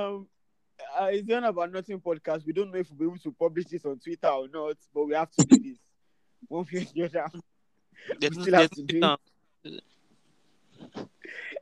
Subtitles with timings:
[0.00, 0.26] Um,
[0.98, 2.46] uh, it's not about nothing podcast.
[2.46, 5.06] We don't know if we'll be able to publish this on Twitter or not, but
[5.06, 5.78] we have to do this.
[6.48, 7.30] One way or the other.
[8.18, 9.00] There's, still have to do.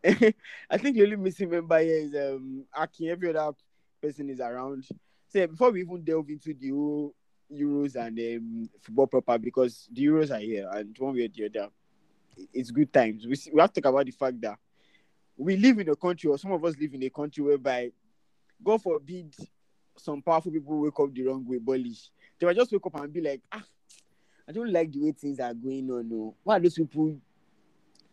[0.71, 3.11] I think the only missing member here is um Aki.
[3.11, 3.57] Every other
[4.01, 4.87] person is around.
[5.29, 7.15] So before we even delve into the whole
[7.53, 11.47] Euros and um, football proper, because the Euros are here, and one way or the
[11.47, 11.69] other,
[12.55, 13.27] it's good times.
[13.27, 14.59] We we have to talk about the fact that
[15.39, 17.91] we live in a country, or some of us live in a country whereby,
[18.63, 19.35] God forbid,
[19.97, 22.11] some powerful people wake up the wrong way, bullish.
[22.39, 23.65] They might just wake up and be like, ah,
[24.49, 26.09] I don't like the way things are going on.
[26.09, 27.17] No, why are those people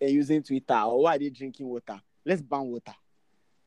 [0.01, 1.99] uh, using Twitter or why are they drinking water?
[2.25, 2.93] Let's ban water.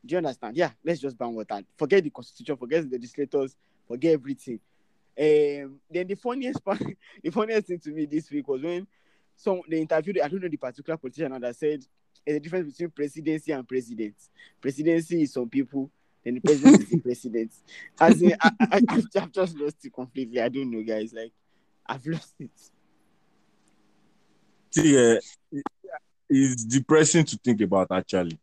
[0.05, 0.55] Do you understand?
[0.55, 1.61] Yeah, let's just ban water.
[1.77, 3.55] Forget the constitution, forget the legislators,
[3.87, 4.59] forget everything.
[5.17, 6.81] Um, then the funniest part,
[7.23, 8.87] the funniest thing to me this week was when
[9.35, 11.83] some they interviewed, I don't know the particular politician that said
[12.25, 14.15] there's a difference between presidency and president.
[14.61, 15.89] Presidency is some people,
[16.23, 17.51] then the president is the president.
[17.99, 20.41] As in, I, I, I've, I've just lost it completely.
[20.41, 21.13] I don't know, guys.
[21.13, 21.31] Like,
[21.87, 22.51] I've lost it.
[24.71, 25.19] See, uh,
[26.29, 28.37] it's depressing to think about actually,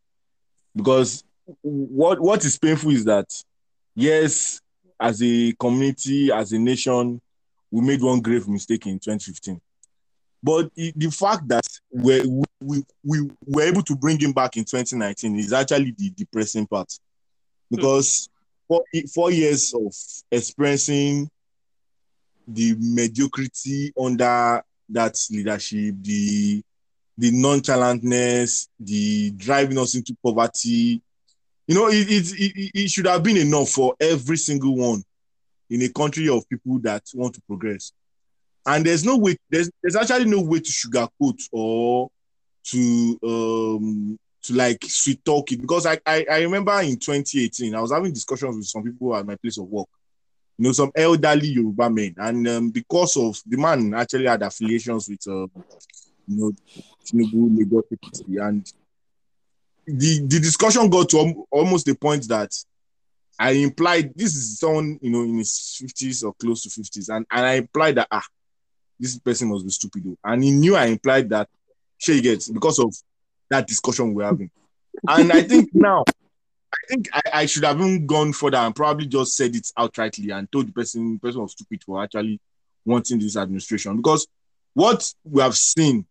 [0.75, 1.23] because
[1.63, 3.27] what what is painful is that
[3.95, 4.61] yes,
[4.99, 7.21] as a community, as a nation,
[7.71, 9.61] we made one grave mistake in 2015.
[10.43, 12.23] But the, the fact that we
[12.61, 16.93] we, we were able to bring him back in 2019 is actually the depressing part.
[17.71, 18.29] Because
[18.69, 19.93] four, four years of
[20.31, 21.31] experiencing
[22.47, 26.63] the mediocrity under that leadership, the
[27.19, 31.01] the nonchalantness, the driving us into poverty.
[31.67, 35.03] You know, it, it, it, it should have been enough for every single one
[35.71, 37.93] in a country of people that want to progress.
[38.67, 42.11] And there's no way, there's, there's actually no way to sugarcoat or
[42.65, 47.81] to um to like sweet talk it because I, I I remember in 2018 I
[47.81, 49.89] was having discussions with some people at my place of work
[50.59, 52.15] you know, some elderly Yoruba men.
[52.17, 55.47] And um, because of the man actually had affiliations with, uh,
[56.27, 56.53] you know,
[57.05, 58.73] Tinubu, Ekiti, and
[59.87, 62.53] the, the discussion got to al- almost the point that
[63.39, 67.15] I implied this is someone, you know, in his 50s or close to 50s.
[67.15, 68.25] And, and I implied that, ah,
[68.99, 70.17] this person must be stupid.
[70.25, 71.49] And he knew I implied that,
[71.99, 72.95] she gets because of
[73.51, 74.51] that discussion we're having.
[75.09, 76.05] And I think now,
[76.73, 80.37] I think I, I should have even gone further and probably just said it outrightly
[80.37, 82.41] and told the person, the person was stupid for actually
[82.85, 83.97] wanting this administration.
[83.97, 84.27] Because
[84.75, 86.07] what we have seen,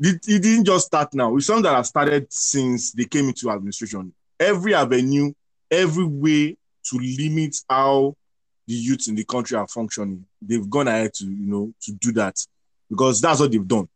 [0.00, 1.36] it, it didn't just start now.
[1.36, 4.12] It's something that has started since they came into administration.
[4.38, 5.32] Every avenue,
[5.70, 8.16] every way to limit how
[8.66, 12.12] the youth in the country are functioning, they've gone ahead to, you know, to do
[12.12, 12.36] that
[12.88, 13.88] because that's what they've done.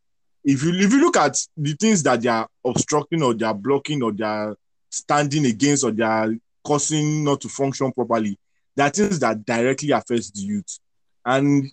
[0.49, 3.53] If you if you look at the things that they are obstructing or they are
[3.53, 4.57] blocking or they are
[4.89, 8.39] standing against or they are causing not to function properly,
[8.79, 10.79] are things that directly affects the youth.
[11.25, 11.69] And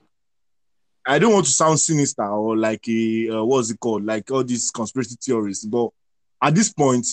[1.05, 4.43] I don't want to sound sinister or like a uh, what's it called, like all
[4.43, 5.89] these conspiracy theories, but
[6.41, 7.05] at this point,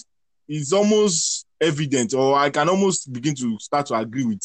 [0.49, 4.43] it's almost evident, or I can almost begin to start to agree with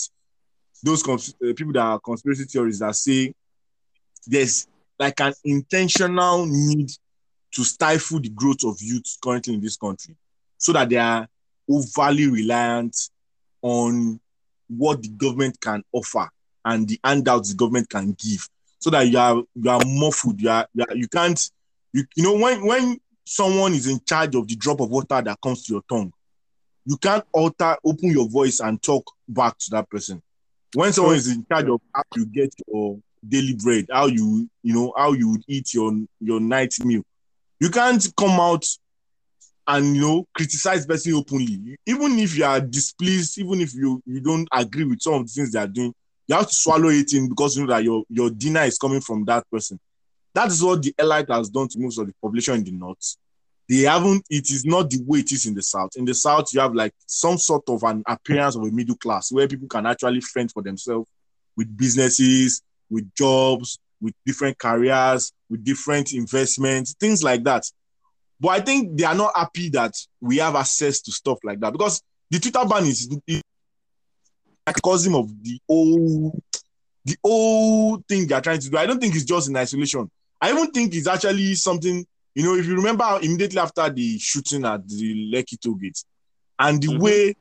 [0.84, 3.34] those cons- uh, people that are conspiracy theories that say
[4.28, 4.68] there's
[5.00, 6.92] like an intentional need
[7.56, 10.16] to stifle the growth of youth currently in this country
[10.58, 11.28] so that they are
[11.70, 12.96] overly reliant
[13.62, 14.20] on
[14.68, 16.28] what the government can offer
[16.66, 18.48] and the handouts the government can give.
[18.80, 21.50] So that you are you are muffled you are, you, are, you can't
[21.94, 25.40] you, you know when when someone is in charge of the drop of water that
[25.42, 26.12] comes to your tongue
[26.86, 30.22] you can't alter open your voice and talk back to that person.
[30.76, 34.74] When someone is in charge of how you get your daily bread how you you
[34.74, 37.02] know how you would eat your your night meal
[37.66, 38.64] you can't come out
[39.68, 41.76] and you know criticize person openly.
[41.88, 45.34] Even if you are displeased even if you you don't agree with some of the
[45.34, 45.92] things they are doing
[46.28, 49.02] you have to swallow it in because you know that your your dinner is coming
[49.02, 49.80] from that person.
[50.36, 53.18] That is what the elite has done to most of the population in the north.
[53.68, 55.96] They haven't it is not the way it is in the south.
[55.96, 59.32] In the south you have like some sort of an appearance of a middle class
[59.32, 61.08] where people can actually fend for themselves
[61.58, 67.64] with businesses with jobs with different careers with different investments things like that
[68.40, 71.72] but I think they are not happy that we have access to stuff like that
[71.72, 73.42] because the Twitter ban is, is
[74.68, 76.40] like causing of the old
[77.06, 78.78] the whole thing they are trying to do.
[78.78, 80.10] I don't think it's just in isolation.
[80.42, 82.04] I even think it's actually something,
[82.34, 86.04] you know, if you remember immediately after the shooting at the Lekki toll gate
[86.58, 87.00] and the Mhm.
[87.00, 87.36] way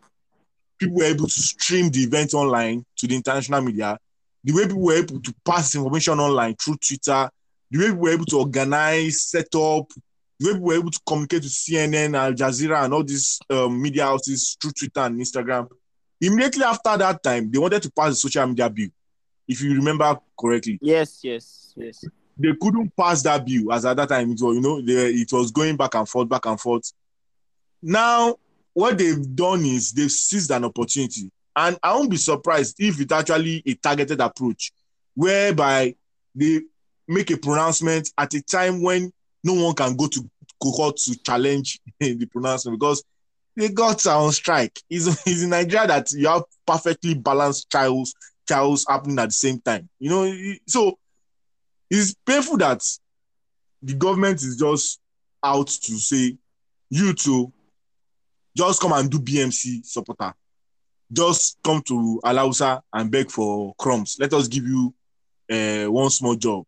[0.79, 3.97] people were able to stream the event online to the international media,
[4.45, 7.31] the way people were able to pass information online through Twitter,
[7.71, 9.89] the way people were able to organize, set up,
[10.39, 13.81] the way people were able to communicate with CNN, Al Jazeera, and all these um,
[13.81, 15.69] media houses through Twitter and Instagram.
[16.21, 18.89] immediately after that time, they wanted to pass the social media bill,
[19.49, 20.79] if you remember correctly.
[20.83, 22.05] Yes, yes, yes.
[22.37, 25.33] They couldn't pass that bill as at that time it was, you know, they, it
[25.33, 26.93] was going back and forth, back and forth.
[27.81, 28.37] Now,
[28.75, 31.31] what they've done is they've seized an opportunity.
[31.57, 34.73] And I won't be surprised if it's actually a targeted approach
[35.15, 35.95] whereby
[36.35, 36.63] they
[37.07, 39.13] make a pronouncement at a time when
[39.43, 40.31] no one can go to
[40.63, 43.05] cohort to challenge the pronouncement because
[43.57, 44.81] they are on strike.
[44.91, 48.15] It's, it's in Nigeria that you have perfectly balanced trials,
[48.47, 49.89] trials happening at the same time.
[49.99, 50.99] You know, so
[51.91, 52.83] it's painful that
[53.83, 55.01] the government is just
[55.43, 56.37] out to say,
[56.91, 57.53] you too,
[58.57, 60.35] just come and do BMC supporter.
[61.13, 64.17] Just come to Alausa and beg for crumbs.
[64.19, 64.95] Let us give you
[65.51, 66.65] uh, one small job,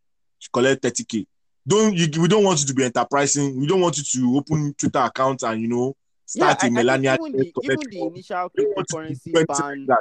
[0.53, 1.25] collect 30k.
[1.67, 3.59] Don't you, we don't want you to be enterprising.
[3.59, 5.95] We don't want you to open Twitter accounts and you know
[6.25, 7.17] start yeah, a Melania.
[7.19, 9.99] even, the, even the initial cryptocurrency ban like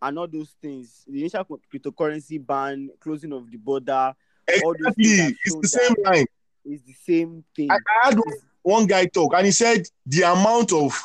[0.00, 4.14] and all those things, the initial cryptocurrency ban, closing of the border,
[4.46, 5.36] exactly.
[5.44, 6.26] it's the same line.
[6.64, 7.70] It's the same thing.
[7.70, 8.20] I, I had
[8.62, 11.00] one guy talk and he said the amount of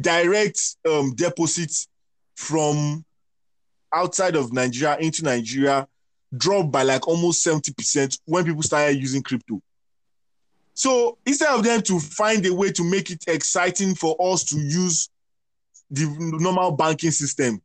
[0.00, 1.88] direct um, deposits
[2.36, 3.04] from
[3.92, 5.86] outside of Nigeria into Nigeria
[6.36, 9.60] dropped by like almost 70% when people started using crypto.
[10.74, 14.56] So instead of them to find a way to make it exciting for us to
[14.56, 15.10] use
[15.90, 17.60] the normal banking system,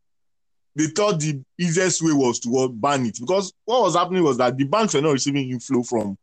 [0.75, 4.57] they thought the easiest way was to ban it because what was happening was that
[4.57, 6.17] the banks were not receiving inflow from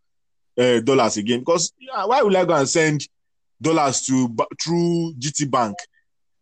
[0.58, 1.38] uh, dollars again.
[1.40, 3.08] Because yeah, why would I go and send
[3.60, 5.76] dollars to through GT Bank,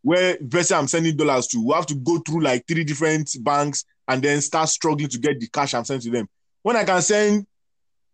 [0.03, 3.85] where person I'm sending dollars to, we have to go through like three different banks
[4.09, 6.29] and then start struggling to get the cash I'm sending to them.
[6.63, 7.47] When I can send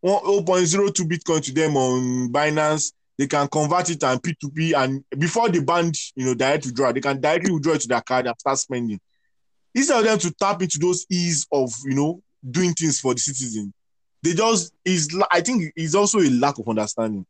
[0.04, 5.60] 0.02 Bitcoin to them on Binance, they can convert it and P2P, and before they
[5.60, 8.58] ban, you know, direct withdrawal, they can directly withdraw it to their card and start
[8.58, 9.00] spending.
[9.74, 13.20] Instead of them to tap into those ease of, you know, doing things for the
[13.20, 13.72] citizen,
[14.22, 15.08] they just is.
[15.30, 17.26] I think it's also a lack of understanding.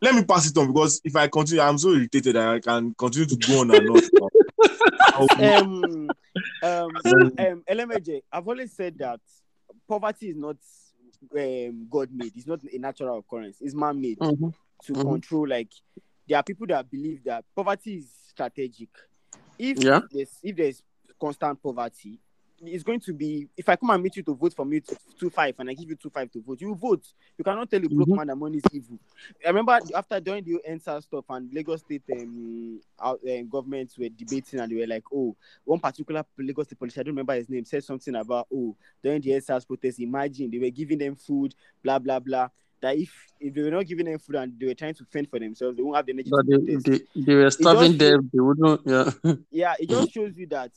[0.00, 2.36] Let me pass it on because if I continue, I'm so irritated.
[2.36, 4.00] That I can continue to go on and on.
[5.42, 6.10] um,
[6.62, 6.90] um,
[7.38, 9.20] um, LMJ, I've always said that
[9.88, 10.56] poverty is not
[11.36, 12.32] um, God made.
[12.36, 13.58] It's not a natural occurrence.
[13.60, 14.48] It's man made mm-hmm.
[14.84, 15.08] to mm-hmm.
[15.08, 15.48] control.
[15.48, 15.70] Like
[16.28, 18.90] there are people that believe that poverty is strategic.
[19.58, 20.00] If yeah.
[20.10, 20.82] there's if there's
[21.18, 22.20] constant poverty,
[22.62, 24.80] it's going to be if I come and meet you to vote for me
[25.18, 27.04] two five and I give you two five to vote, you vote.
[27.36, 28.16] You cannot tell a broke mm-hmm.
[28.16, 28.98] man that money is evil.
[29.44, 34.08] I remember after during the answer stuff and Lagos State um, out, um, governments were
[34.08, 37.48] debating and they were like, oh, one particular Lagos State politician, I don't remember his
[37.48, 41.54] name, said something about oh during the EndSARS protest, imagine they were giving them food,
[41.82, 42.48] blah blah blah.
[42.80, 43.10] That if,
[43.40, 45.76] if they were not giving them food and they were trying to fend for themselves,
[45.76, 46.30] they won't have the energy.
[46.30, 48.30] But they, they, they, were starving them.
[48.32, 48.82] They wouldn't.
[48.84, 49.34] Yeah.
[49.50, 50.72] yeah, it just shows you that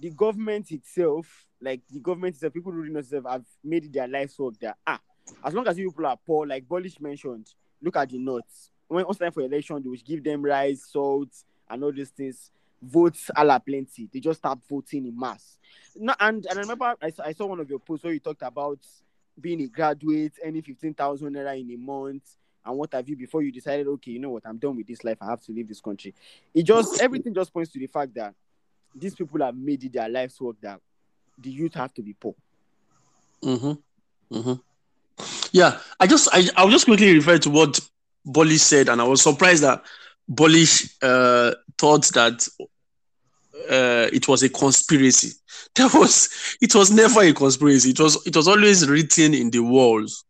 [0.00, 4.54] the government itself, like the government itself, people ruling itself have made their lives work
[4.60, 5.00] that ah,
[5.44, 7.48] as long as you people are poor, like Bolish mentioned,
[7.82, 8.70] look at the notes.
[8.88, 11.30] When it's time for election, they will give them rice, salt,
[11.68, 12.50] and all these things.
[12.82, 14.10] Votes a la plenty.
[14.12, 15.56] They just start voting in mass.
[15.96, 18.42] No, and, and I remember I, I saw one of your posts where you talked
[18.42, 18.78] about
[19.40, 22.22] being a graduate, earning 15,000 naira in a month,
[22.64, 25.04] and what have you before you decided, okay, you know what, I'm done with this
[25.04, 25.18] life.
[25.20, 26.14] I have to leave this country.
[26.52, 28.34] It just, everything just points to the fact that
[28.94, 30.80] these people have made it their life's work that
[31.38, 32.34] the youth have to be poor.
[33.42, 34.36] Mm-hmm.
[34.36, 34.54] Mm-hmm.
[35.52, 37.80] Yeah, I just I I'll just quickly refer to what
[38.24, 39.82] Bolly said, and I was surprised that
[40.28, 40.64] Bolly
[41.02, 42.46] uh, thought that
[43.70, 45.32] uh, it was a conspiracy.
[45.76, 47.90] There was it was never a conspiracy.
[47.90, 50.24] It was it was always written in the walls.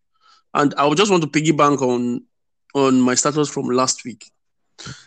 [0.54, 2.24] And I just want to piggyback on
[2.74, 4.30] on my status from last week.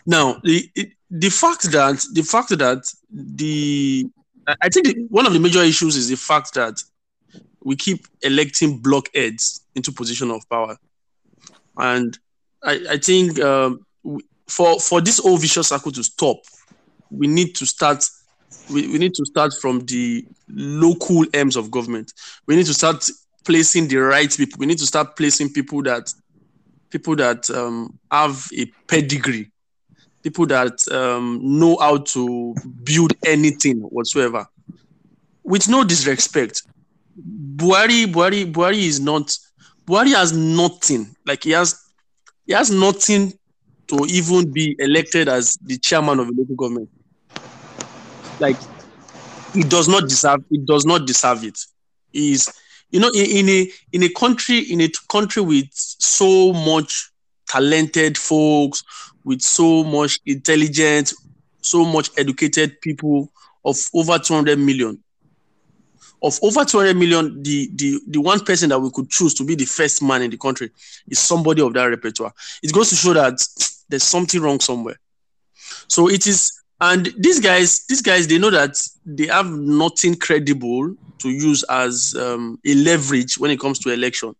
[0.06, 0.70] Now, the
[1.10, 4.06] the fact that the fact that the
[4.62, 6.82] I think the, one of the major issues is the fact that
[7.64, 10.78] we keep electing blockheads into position of power,
[11.78, 12.18] and
[12.64, 13.86] I, I think um,
[14.48, 16.38] for for this whole vicious circle to stop,
[17.10, 18.06] we need to start.
[18.72, 22.14] We, we need to start from the local aims of government.
[22.48, 23.10] We need to start
[23.44, 24.58] placing the right people.
[24.60, 26.14] We need to start placing people that
[26.90, 29.52] people that um, have a pedigree
[30.28, 32.54] people that um, know how to
[32.84, 34.46] build anything whatsoever.
[35.46, 36.64] With no disrespect,
[37.56, 39.34] Buhari, Buhari, Buhari is not.
[39.88, 41.16] Buhari has nothing.
[41.26, 41.82] Like he has,
[42.46, 43.32] he has nothing
[43.88, 46.90] to even be elected as the chairman of a local government.
[48.38, 48.58] Like
[49.54, 50.42] he does not deserve.
[50.50, 51.58] He does not deserve it.
[52.12, 52.52] Is
[52.92, 57.12] you know in, in a in a country in a country with so much
[57.48, 58.84] talented folks
[59.24, 61.14] with so much intelligence,
[61.62, 63.32] so much educated people
[63.66, 65.02] of over 200 million.
[66.24, 69.56] Of over 200 million, the, the, the one person that we could choose to be
[69.56, 70.72] the first man in the country
[71.08, 72.34] is somebody of that repertoire.
[72.64, 73.40] It goes to show that
[73.90, 74.98] there's something wrong somewhere.
[75.88, 76.52] So it is,
[76.82, 82.16] and these guys, these guys, they know that they have nothing credible to use as
[82.20, 84.36] um, a leverage when it comes to election.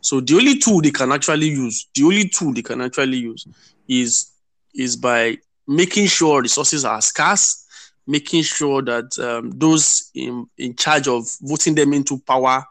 [0.00, 3.46] So the only tool they can actually use, the only tool they can actually use
[3.88, 4.30] is
[4.74, 7.66] is by making sure resources are scarce,
[8.06, 12.64] making sure that um, those in, in charge of voting them into power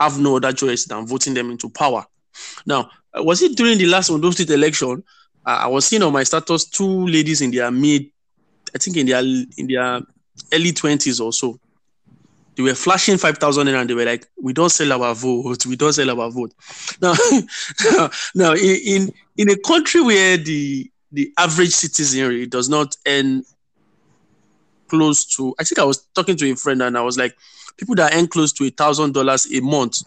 [0.00, 2.04] have no other choice than voting them into power.
[2.64, 5.04] Now, uh, was it during the last Ondo State election?
[5.44, 8.06] Uh, I was seeing on my status two ladies in their mid,
[8.74, 10.00] I think in their in their
[10.52, 11.58] early twenties or so.
[12.56, 15.64] They were flashing five thousand and they were like, "We don't sell our vote.
[15.66, 16.52] We don't sell our vote."
[17.00, 17.14] Now,
[18.34, 23.44] now in in a country where the the average citizen does not earn
[24.88, 27.36] close to, I think I was talking to a friend and I was like,
[27.76, 30.02] people that earn close to a thousand dollars a month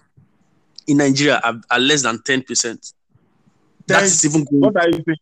[0.87, 2.93] in Nigeria are, are less than ten percent.
[3.87, 4.61] That's even good.
[4.61, 5.17] What are you saying?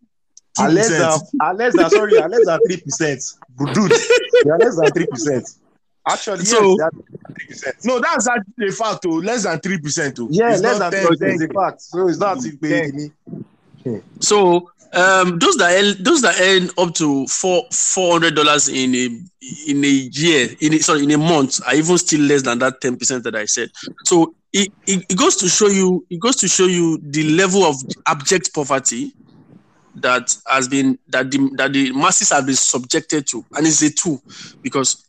[0.58, 3.24] Unless than, unless than, sorry, unless than three percent.
[3.74, 3.92] Dude,
[4.44, 5.48] they are less than three percent.
[6.08, 7.72] Actually, So- yes, three.
[7.86, 9.06] No, that's actually a fact.
[9.06, 10.20] Oh, less than three percent.
[10.20, 11.42] Oh, Yeah, It's less than 10, three percent.
[11.42, 12.94] In fact, so it's not Mm, big.
[12.96, 13.12] me.
[14.20, 18.94] So um, those that earn, those that earn up to four four hundred dollars in
[18.96, 19.06] a
[19.68, 22.82] in a year, in a, sorry, in a month, are even still less than that
[22.82, 23.70] ten percent that I said.
[24.06, 27.64] So it, it, it goes to show you it goes to show you the level
[27.64, 29.14] of abject poverty
[29.96, 33.92] that has been that the that the masses have been subjected to, and it's a
[33.92, 34.22] tool
[34.62, 35.08] because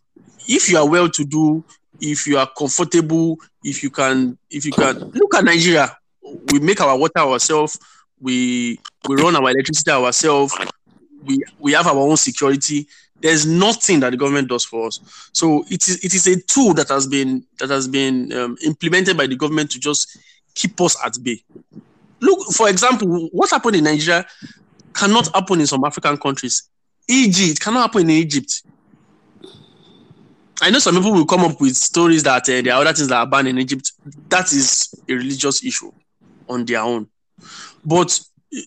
[0.49, 1.65] if you are well to do,
[2.01, 5.97] if you are comfortable, if you can if you can look at Nigeria,
[6.53, 7.79] we make our water ourselves.
[8.21, 10.55] We we run our electricity ourselves.
[11.25, 12.89] We we have our own security.
[13.21, 14.99] There's nothing that the government does for us.
[15.33, 19.17] So it is it is a tool that has been that has been um, implemented
[19.17, 20.19] by the government to just
[20.55, 21.43] keep us at bay.
[22.21, 24.27] Look for example what happened in nigeria
[24.93, 26.65] cannot happen in some african countries.
[27.09, 28.63] Egypt cannot happen in egypt
[30.63, 33.09] I know some people will come up with stories that uh, there are other things
[33.09, 33.93] that are banned in Egypt.
[34.29, 35.91] That is a religious issue
[36.49, 37.09] on their own.
[37.85, 38.19] But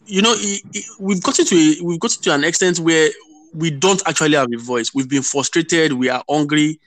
[0.06, 3.10] you know, i- i- we've gotten to a, we've gotten to an extent where
[3.54, 4.94] we don't actually have a voice.
[4.94, 5.94] We've been frustrated.
[5.94, 6.80] We are hungry.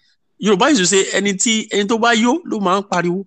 [0.42, 3.24] Yorùbá used to say ẹni tí ẹni tó bá yó ló máa ń pariwo.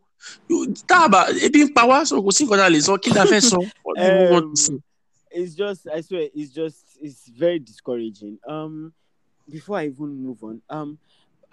[0.88, 2.97] Tá a bá ebi ń pa wá so kò sí nǹkan tá a lè sọ
[3.01, 3.57] kí la fẹ́ sọ.
[3.83, 4.77] What do you say?
[5.33, 8.38] it's just I swear it's just it's very discouraging.
[8.47, 8.93] Um,
[9.50, 10.97] before I even move on, um,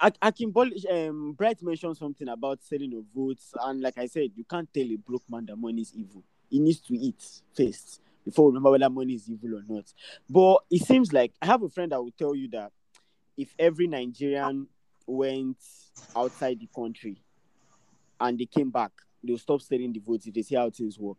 [0.01, 0.53] I, I can
[0.91, 4.85] um Bright mentioned something about selling of votes, and like I said, you can't tell
[4.85, 6.23] a broke man that money is evil.
[6.51, 7.23] He needs to eat
[7.55, 9.85] first before we remember whether money is evil or not.
[10.29, 12.73] But it seems like I have a friend that will tell you that
[13.37, 14.67] if every Nigerian
[15.07, 15.59] went
[16.15, 17.17] outside the country
[18.21, 21.19] and they came back, they'll stop selling the votes if they see how things work.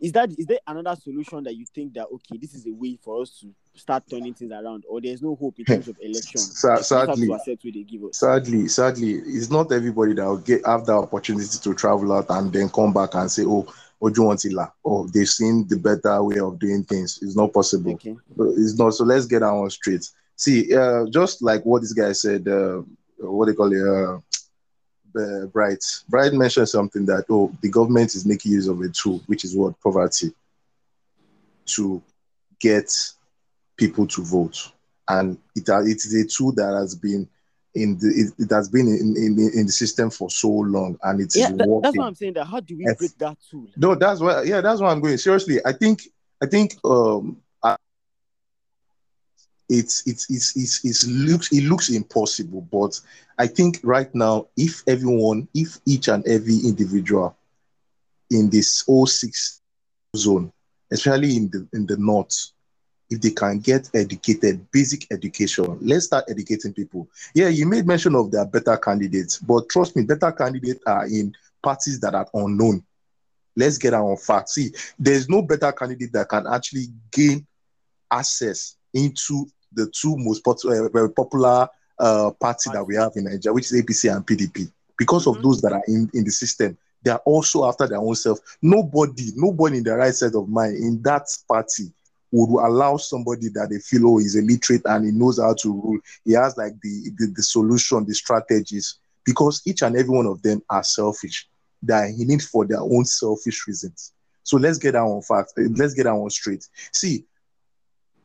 [0.00, 2.96] Is that is there another solution that you think that okay, this is a way
[3.02, 6.40] for us to start turning things around, or there's no hope in terms of election?
[6.40, 7.26] Sa- We just have sadly.
[7.26, 8.18] to accept what they give us.
[8.18, 12.52] Sadly, sadly, it's not everybody that will get have the opportunity to travel out and
[12.52, 13.66] then come back and say, "Oh,
[14.00, 17.18] oh, you want to Ojuwantila," oh, they've seen the better way of doing things.
[17.20, 17.94] It's not possible.
[17.94, 18.16] Okay.
[18.56, 18.94] It's not.
[18.94, 20.08] So let's get that one straight.
[20.36, 22.82] See, uh, just like what this guy said, uh,
[23.18, 24.20] what they call it, uh,
[25.16, 25.82] uh, Bright.
[26.08, 29.54] Bright mentioned something that oh, the government is making use of a tool, which is
[29.56, 30.32] what poverty,
[31.66, 32.02] to
[32.60, 32.92] get
[33.76, 34.72] people to vote,
[35.08, 37.28] and it ha- it is a tool that has been
[37.74, 41.20] in the it, it has been in, in in the system for so long, and
[41.20, 42.34] it is Yeah, that- that's what I'm saying.
[42.34, 43.66] That how do we break that tool?
[43.76, 45.18] No, that's what Yeah, that's what I'm going.
[45.18, 46.02] Seriously, I think.
[46.42, 46.76] I think.
[46.84, 47.38] Um,
[49.68, 52.98] it's it's it's it's it's looks it looks impossible, but
[53.38, 57.36] I think right now, if everyone, if each and every individual
[58.30, 59.60] in this 06
[60.16, 60.52] zone,
[60.90, 62.52] especially in the in the north,
[63.10, 67.08] if they can get educated, basic education, let's start educating people.
[67.34, 71.34] Yeah, you made mention of their better candidates, but trust me, better candidates are in
[71.62, 72.84] parties that are unknown.
[73.56, 74.54] Let's get our facts.
[74.54, 77.46] See, there's no better candidate that can actually gain
[78.10, 83.24] access into the two most pot- uh, very popular uh, party that we have in
[83.24, 84.66] Nigeria, which is APC and PDP.
[84.96, 85.42] Because of Mhm.
[85.42, 88.38] those that are in, in the system, they are also after their own self.
[88.62, 91.92] Nobody, nobody in the right set of mind in that party
[92.30, 95.98] would allow somebody that they feel oh is illiterate and he knows how to rule.
[96.24, 100.42] He has like the, the the solution, the strategies, because each and every one of
[100.42, 101.48] them are selfish.
[101.82, 104.12] They are in it for their own selfish reasons.
[104.42, 105.52] So let's get that on fact.
[105.56, 106.66] Let's get that on straight.
[106.92, 107.24] See,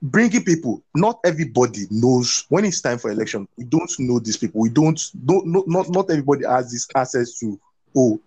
[0.04, 0.84] bringing people.
[0.94, 3.48] Not everybody knows when it's time for election.
[3.58, 4.62] We don't know these people.
[4.62, 5.02] We don't.
[5.26, 5.48] Don't.
[5.48, 7.60] Not not, not everybody has this access to.
[7.96, 8.20] Oh,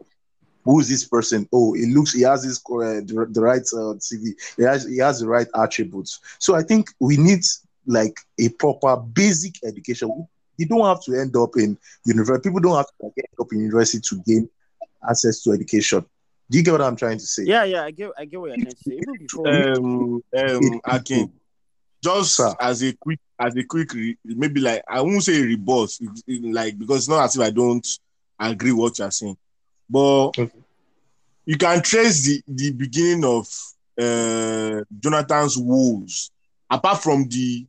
[0.65, 1.49] who is this person?
[1.53, 4.33] Oh, it looks he has this uh, the, the right uh, CV.
[4.57, 6.21] He has he has the right attributes.
[6.39, 7.45] So I think we need
[7.87, 10.27] like a proper basic education.
[10.57, 12.49] You don't have to end up in university.
[12.49, 14.49] People don't have to like, end up in university to gain
[15.09, 16.05] access to education.
[16.49, 17.43] Do you get what I'm trying to say?
[17.45, 18.95] Yeah, yeah, I get, I get what you're trying to say.
[18.95, 21.33] Even before, um, um, Akin,
[22.07, 22.55] just Sir.
[22.61, 26.79] as a quick, as a quick, re- maybe like I won't say it- it- like
[26.79, 27.87] because it's not as if I don't
[28.39, 29.37] agree what you're saying,
[29.89, 30.51] but Okay.
[31.45, 33.47] you can trace the the beginning of
[33.99, 36.31] uh, Jonathan's woes,
[36.71, 37.67] apart from the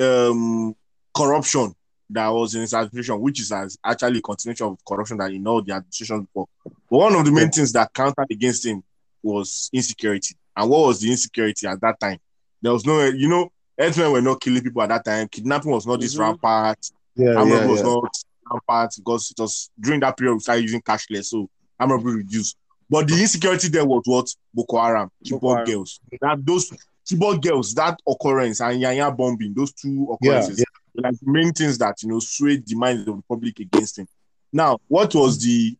[0.00, 0.74] um,
[1.16, 1.74] corruption
[2.10, 5.46] that was in his administration, which is as actually a continuation of corruption that in
[5.46, 6.46] all the administrations before.
[6.90, 8.82] But one of the main things that countered against him
[9.22, 10.34] was insecurity.
[10.56, 12.18] And what was the insecurity at that time?
[12.64, 15.28] There was no, you know, Earthmen were not killing people at that time.
[15.28, 16.20] Kidnapping was not this Mhm.
[16.20, 16.92] rampant.
[17.14, 17.86] Yeah, Armed yeah, robbery was yeah.
[17.86, 18.16] not
[18.50, 22.56] rampant because it was during that period we started using cashless, so armed robbery reduced.
[22.88, 26.00] But the insecurity there was what Boko Haram, Boko Chibok girls.
[26.22, 26.70] That those
[27.06, 31.76] Chibok girls, that occurrence and Nyanya bombing, those two Yeah, occurrences, like the main things
[31.78, 34.06] that you know swayed the minds of the public against him.
[34.54, 35.76] Now, what was the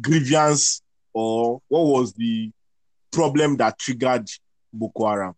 [0.00, 0.80] grievance
[1.12, 2.52] or what was the
[3.10, 4.28] problem that triggered
[4.72, 5.34] Boko Haram?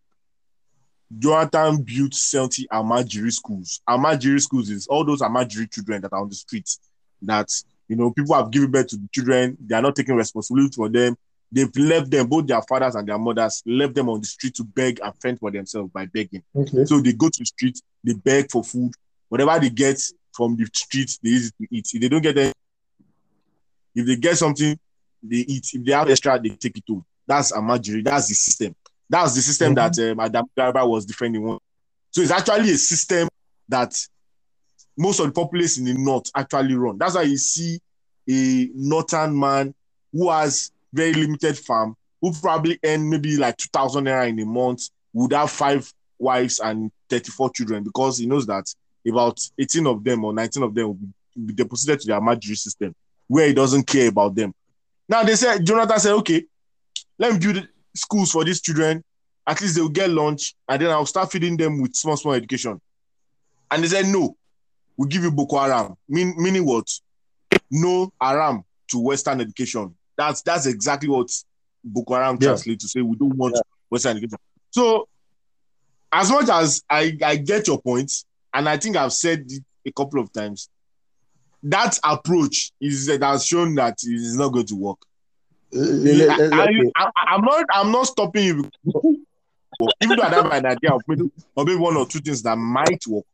[1.18, 3.80] Jonathan built 70 Almajiri schools.
[3.88, 6.78] Almajiri schools is all those Almajiri children that are on the streets
[7.22, 7.50] that
[7.88, 10.88] you know people have given birth to the children, they are not taking responsibility for
[10.88, 11.16] them.
[11.50, 14.64] They've left them, both their fathers and their mothers, left them on the street to
[14.64, 16.42] beg and fend for themselves by begging.
[16.56, 16.86] Okay.
[16.86, 18.92] So they go to the street, they beg for food.
[19.28, 20.02] Whatever they get
[20.32, 21.90] from the street, they use it to eat.
[21.92, 22.52] If they don't get any,
[23.94, 24.78] if they get something,
[25.22, 25.68] they eat.
[25.74, 27.04] If they have extra, they take it home.
[27.26, 28.02] That's Almajiri.
[28.02, 28.74] That's the system.
[29.12, 31.42] That's the system that um, Adam Garba was defending.
[31.42, 31.58] One.
[32.12, 33.28] So it's actually a system
[33.68, 33.94] that
[34.96, 36.96] most of the populace in the north actually run.
[36.96, 37.78] That's why you see
[38.26, 39.74] a northern man
[40.14, 44.88] who has very limited farm, who probably earn maybe like 2,000 naira in a month,
[45.12, 48.64] would have five wives and 34 children because he knows that
[49.06, 51.06] about 18 of them or 19 of them will be,
[51.36, 52.94] will be deposited to the Almajiri system
[53.28, 54.54] where he doesn't care about them.
[55.06, 56.44] Now they said, Jonathan said, okay,
[57.18, 59.02] let me build schools for these children.
[59.46, 62.80] At least they'll get lunch and then I'll start feeding them with small, small education.
[63.70, 64.36] And they said, no,
[64.96, 65.94] we'll give you Boko Haram.
[66.08, 66.86] Mean, meaning what?
[67.70, 69.94] No Haram to Western education.
[70.16, 71.28] That's that's exactly what
[71.82, 72.48] Boko Haram Yeah.
[72.48, 73.56] translates to say we don't want
[73.88, 74.38] Western education.
[74.70, 75.08] So,
[76.12, 78.12] as much as I, I get your point,
[78.54, 80.68] and I think I've said it a couple of times,
[81.62, 84.98] that approach is that has shown that it is not going to work.
[85.72, 88.70] Let- let- I, let- I, am not I'm not stopping you.
[90.00, 93.04] Even though I have an idea of maybe, maybe one or two things that might
[93.06, 93.24] work,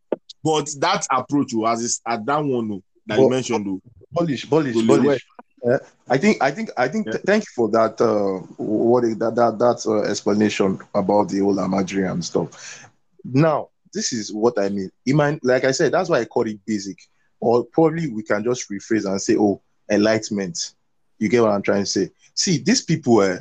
[0.43, 3.83] but that approach oh, as at that one oh, that you mentioned,
[4.15, 5.27] Polish, Polish, Go Polish.
[5.67, 7.07] Uh, I think, I think, I think.
[7.07, 7.19] Yeah.
[7.27, 8.01] thank you for that.
[8.01, 12.89] Uh, what is that that that uh, explanation about the old Almajiri and stuff.
[13.25, 14.91] Now, this is what I mean.
[15.05, 16.99] It might, like I said, that's why I call it basic.
[17.41, 20.75] Or probably we can just rephrase and say, "Oh, enlightenment."
[21.19, 22.11] You get what I'm trying to say?
[22.39, 23.39] See, these people, uh,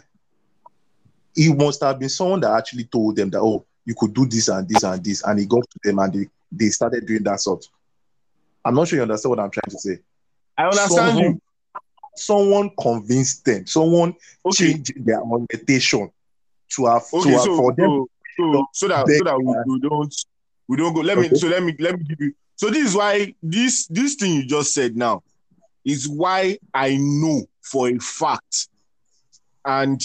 [1.36, 4.48] it must have been someone that actually told them that, "Oh, you could do this
[4.48, 7.40] and this and this," and he got to them and they they started doing that
[7.40, 7.64] sort.
[8.66, 10.00] I'm not sure you understand what I'm trying to say
[10.58, 11.42] I understand someone, you.
[12.16, 16.10] someone convinced them, someone Okay, changed their orientation
[16.72, 18.08] to have okay, to so for them.
[18.36, 20.16] so so, that so that we, we don't
[20.68, 21.02] we don't go.
[21.02, 22.34] Let me so let me let me give you.
[22.56, 25.22] So this is why this this thing you just said now
[25.86, 28.70] is why I know for a fact,
[29.68, 30.02] and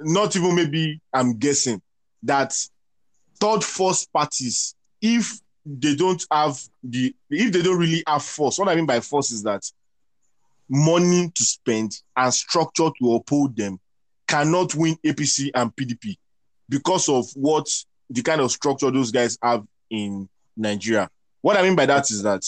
[0.00, 1.80] not even maybe I'm guessing
[2.24, 2.52] that
[3.38, 8.68] third force parties, if they don't have the if they don't really have force, what
[8.68, 9.62] I mean by force is that
[10.68, 13.78] money to spend and structure to uphold them
[14.26, 16.16] cannot win APC and PDP
[16.68, 17.68] because of what
[18.10, 21.08] the kind of structure those guys have in Nigeria.
[21.42, 22.42] What I mean by that is that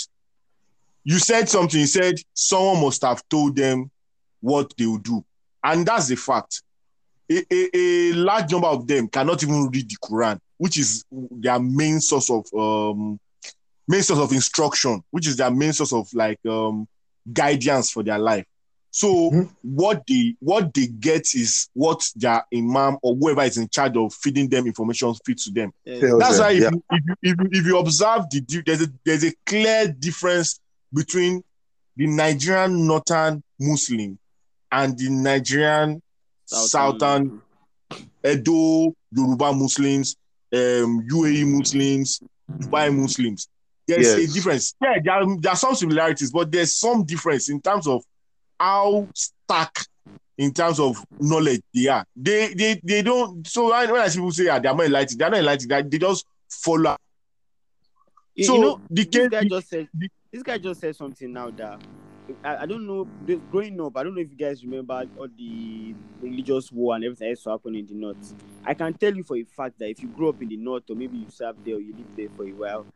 [1.05, 3.91] you said something, you said someone must have told them
[4.41, 5.25] what they will do.
[5.69, 6.63] And that's the fact.
[7.31, 11.59] A, a, a large number of them cannot even read the Quran, which is their
[11.61, 13.21] main source of um
[13.87, 16.89] main source of instruction, which is their main source of like um
[17.31, 18.47] guidance for their life.
[18.91, 19.49] So Mhm.
[19.63, 24.15] what they what they get is what their imam or whoever is in charge of
[24.15, 25.71] feeding them information feeds to them.
[25.85, 26.17] Yeah.
[26.19, 26.71] That's why if, yeah.
[26.73, 30.61] you, if, you, if, you, if you observe the there's a there's a clear difference
[30.91, 31.45] between
[31.95, 34.19] the Nigerian northern Muslim
[34.73, 36.01] and the Nigerian
[36.47, 37.41] southern
[38.25, 40.17] Edo Yoruba Muslims
[40.53, 43.49] um, UAE Muslims, Dubai Muslims.
[43.87, 44.75] There's a difference.
[44.83, 48.03] Yeah, there are, there are some similarities, but there's some difference in terms of
[48.61, 49.75] how stark
[50.37, 52.05] in terms of knowledge they are.
[52.15, 53.47] They they they don't.
[53.47, 55.39] So when, when I see people say ah, they are not enlightened, they are not
[55.39, 55.71] enlightened.
[55.71, 56.97] They, they just follow.
[58.35, 60.95] You, so you know, the this case, guy just said the- this guy just said
[60.95, 61.81] something now that
[62.45, 65.29] I, I don't know this, growing up i don't know if you guys remember all
[65.37, 68.35] the religious war and everything that used to happen in the north.
[68.65, 70.85] I can tell you for a fact that if you grew up in the north
[70.91, 72.87] or maybe you served there or you lived there for a while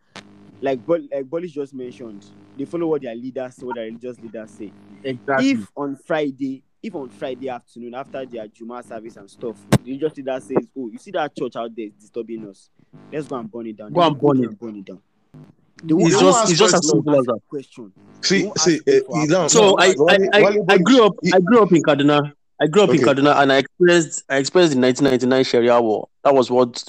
[0.61, 2.25] like Bol- like Bolis just mentioned
[2.57, 4.73] they follow what their leaders say what their religious leaders say.
[5.05, 5.51] Exactly.
[5.51, 10.17] if on friday if on friday afternoon after their juma service and stuff the religious
[10.17, 12.71] leader says oh you see that church out there disturbing us?
[13.11, 13.93] Let's go and burn it down.
[13.93, 14.59] Go and burn there it.
[14.59, 15.01] burn it down
[15.83, 17.41] they It's just ask it's just as simple as that.
[17.49, 17.93] question
[18.23, 21.63] See, see, uh, you know, So I, I, I, I grew up he- I grew
[21.63, 22.33] up in Kaduna.
[22.61, 26.09] I grew up in Kaduna and I experienced I experienced the 1999 Sharia war.
[26.23, 26.85] That was what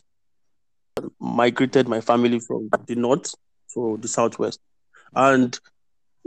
[1.19, 3.33] migrated my family from the north
[3.73, 4.59] to the southwest.
[5.15, 5.59] And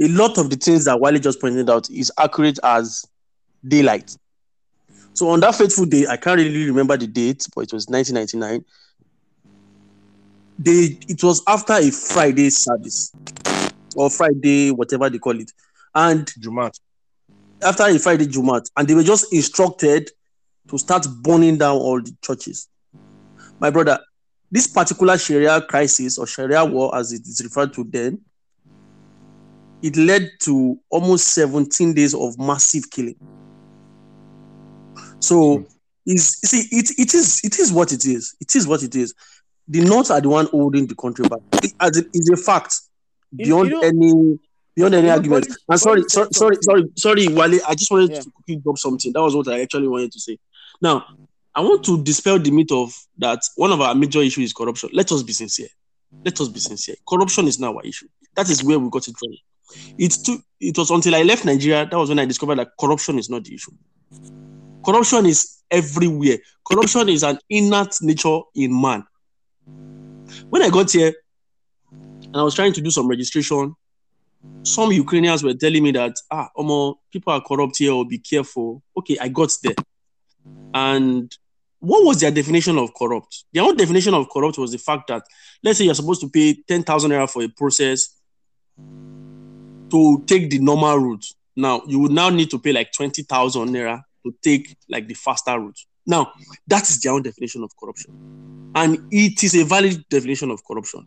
[0.02, 3.04] a lot of the things that Wiley just pointed out is accurate as
[3.66, 4.16] daylight.
[5.14, 8.64] So on that fateful day, I can't really remember the date, but it was 1999.
[10.58, 13.12] They it was after a Friday service
[13.94, 15.52] or Friday, whatever they call it.
[15.94, 16.78] And Jumat.
[17.62, 20.10] after a Friday Jumat, and they were just instructed
[20.68, 22.68] to start burning down all the churches.
[23.60, 23.98] My brother,
[24.50, 28.20] this particular Sharia crisis or Sharia war, as it is referred to then,
[29.82, 33.16] it led to almost 17 days of massive killing.
[35.20, 35.64] So, hmm.
[36.06, 38.34] is see, it, it is it is what it is.
[38.40, 39.14] It is what it is.
[39.68, 41.40] The North are the one holding the country back.
[41.62, 42.74] It, as it is a fact
[43.34, 44.38] beyond you know- any
[44.76, 45.46] beyond any argument.
[45.68, 47.60] And sorry, sorry, sorry, sorry, sorry, Wale.
[47.66, 48.20] I just wanted Yeah.
[48.20, 49.12] to quickly drop something.
[49.12, 50.38] That was what I actually wanted to say.
[50.82, 51.04] Now,
[51.54, 54.90] I want to dispel the myth of that one of our major issues is corruption.
[54.92, 55.68] Let us be sincere.
[56.24, 56.96] Let us be sincere.
[57.08, 58.06] Corruption is not our issue.
[58.34, 59.36] That is where we got it wrong.
[59.98, 63.18] It's too, it was until I left Nigeria that was when I discovered that corruption
[63.18, 63.72] is not the issue.
[64.84, 66.38] Corruption is everywhere.
[66.70, 69.04] Corruption is an innate nature in man.
[70.50, 71.12] When I got here
[71.90, 73.74] and I was trying to do some registration,
[74.62, 78.82] some Ukrainians were telling me that ah, Omo, people are corrupt here, or be careful.
[78.96, 79.74] Okay, I got there.
[80.72, 81.34] And
[81.80, 83.44] what was their definition of corrupt?
[83.52, 85.22] Their own definition of corrupt was the fact that,
[85.62, 88.14] let's say you're supposed to pay 10,000 naira for a process
[88.78, 91.26] to take the normal route.
[91.54, 95.58] Now, you would now need to pay like 20,000 naira to take like the faster
[95.58, 95.78] route.
[96.06, 96.32] Now,
[96.68, 98.72] that is their own definition of corruption.
[98.74, 101.06] And it is a valid definition of corruption.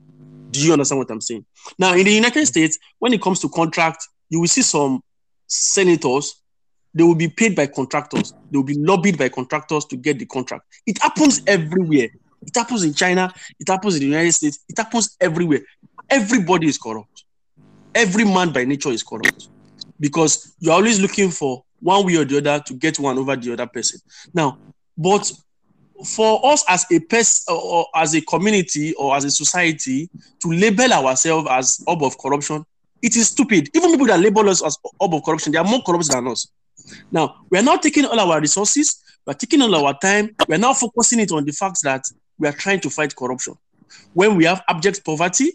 [0.51, 1.45] Do you understand what I'm saying?
[1.77, 5.01] Now, in the United States, when it comes to contract, you will see some
[5.47, 6.41] senators,
[6.93, 8.33] they will be paid by contractors.
[8.51, 10.65] They will be lobbied by contractors to get the contract.
[10.85, 12.09] It happens everywhere.
[12.41, 13.31] It happens in China.
[13.59, 14.59] It happens in the United States.
[14.67, 15.61] It happens everywhere.
[16.09, 17.25] Everybody is corrupt.
[17.93, 19.49] Every man by nature is corrupt
[19.99, 23.53] because you're always looking for one way or the other to get one over the
[23.53, 23.99] other person.
[24.33, 24.57] Now,
[24.99, 25.31] but
[26.05, 30.09] for us as a person or as a community or as a society
[30.41, 32.65] to label ourselves as hub of corruption,
[33.01, 33.69] it is stupid.
[33.73, 36.47] Even people that label us as hub of corruption, they are more corrupt than us.
[37.11, 40.55] Now, we are now taking all our resources, we are taking all our time, we
[40.55, 42.03] are now focusing it on the fact that
[42.37, 43.55] we are trying to fight corruption.
[44.13, 45.53] When we have abject poverty,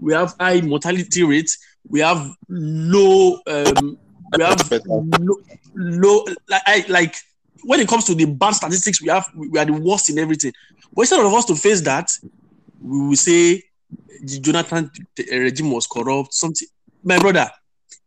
[0.00, 3.98] we have high mortality rates, we have low, um,
[4.36, 5.36] we have low,
[5.74, 7.16] low like, like
[7.66, 10.52] when it comes to the bad statistics, we have we are the worst in everything.
[10.94, 12.10] But instead of us to face that,
[12.80, 13.62] we will say
[14.22, 16.32] the Jonathan regime was corrupt.
[16.32, 16.68] Something,
[17.02, 17.50] my brother,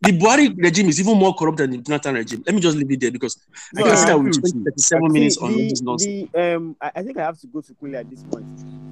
[0.02, 2.42] the Buhari regime is even more corrupt than the Jonathan regime.
[2.46, 3.38] Let me just leave it there because
[3.78, 6.30] I can I see that we spent 37 minutes See, on the, this nonsense.
[6.32, 8.46] the, um, I, think I have to go to Kunle at this point.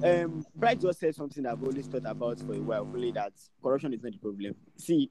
[0.04, 3.94] Um, Bright just said something I've always thought about for a while, Kunle, that corruption
[3.94, 4.54] is not the problem.
[4.76, 5.10] See,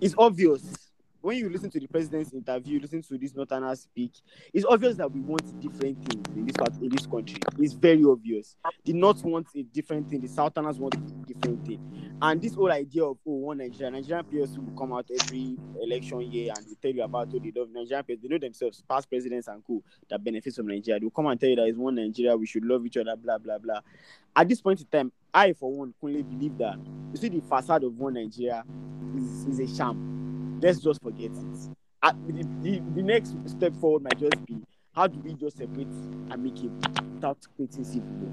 [0.00, 0.91] it's obvious
[1.22, 4.12] when you listen to the president's interview, listen to this Northerners speak,
[4.52, 7.38] it's obvious that we want different things in this part in this country.
[7.58, 8.56] It's very obvious.
[8.84, 10.98] The North wants a different thing, the Southerners want a
[11.32, 11.80] different thing.
[12.20, 16.20] And this whole idea of oh, one Nigeria, Nigerian players will come out every election
[16.22, 18.20] year and they tell you about oh, they love Nigerian players.
[18.20, 20.98] They know themselves, past presidents and co that benefits from Nigeria.
[21.00, 23.38] They'll come and tell you that it's one Nigeria, we should love each other, blah
[23.38, 23.80] blah blah.
[24.34, 26.76] At this point in time, I for one only believe that
[27.12, 28.64] you see the facade of one Nigeria
[29.16, 30.21] is, is a sham.
[30.62, 31.68] Let's just forget it.
[32.02, 34.56] Uh, the, the, the next step forward might just be
[34.94, 35.88] how do we just separate
[36.30, 36.70] amicably
[37.14, 38.32] without creating civil war?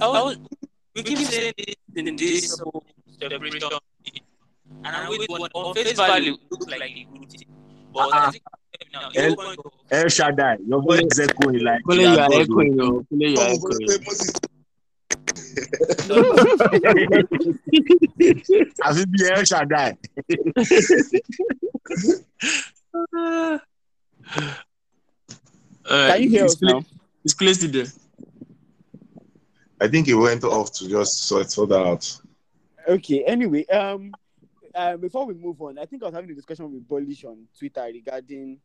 [0.00, 0.36] I was,
[0.94, 2.84] we keep saying this in this whole
[3.20, 3.70] separation,
[4.84, 7.44] and I wait what on face value looks like a good thing,
[7.92, 8.42] but I think
[8.92, 12.40] Now, El- your El Shaddai, your voice is echoing like Kunle, you are are God,
[12.42, 12.80] echoing.
[12.80, 13.04] oh.
[13.12, 14.57] Kunle, you are Oh, echoing.
[15.78, 16.60] But Moses,
[18.86, 19.90] Àfi bí El Shaddai.
[25.90, 26.84] Uh, Can you hear it's us now?
[27.24, 27.86] It's placed it there.
[29.80, 32.20] I think he went off to just sort sort that out.
[32.88, 33.24] Okay.
[33.24, 34.12] Anyway, um,
[34.74, 37.46] uh, before we move on, I think I was having a discussion with Bullish on
[37.58, 38.58] Twitter regarding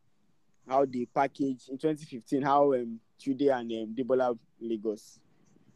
[0.68, 5.18] how they package in 2015 how um Chude and um Debola Lagos